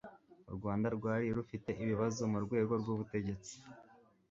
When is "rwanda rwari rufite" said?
0.57-1.69